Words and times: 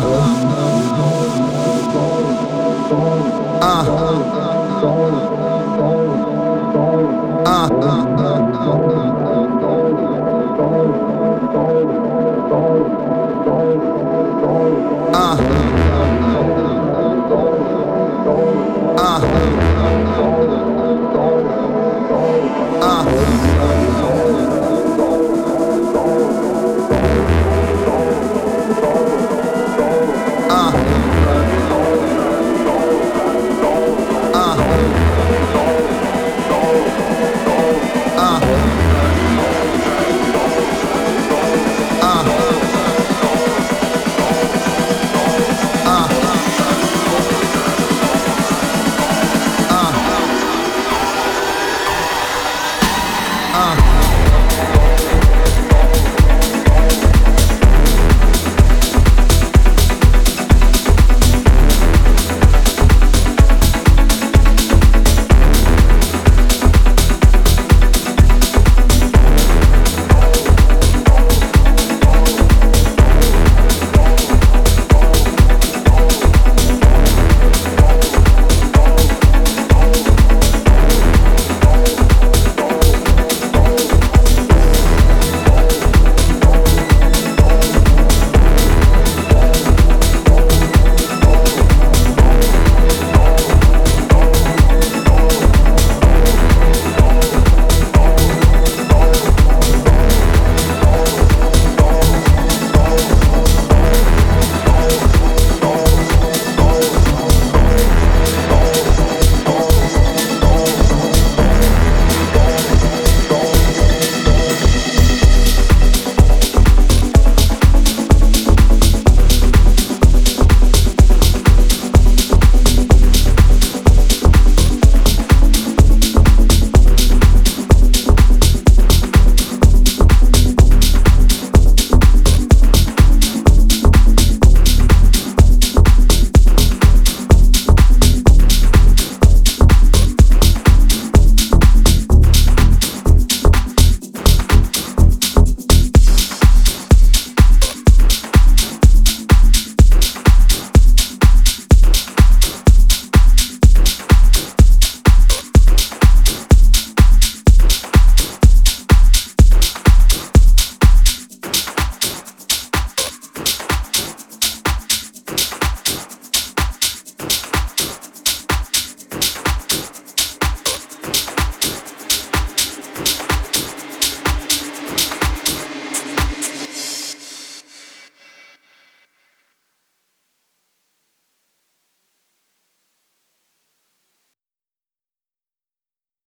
Bible. 0.00 0.39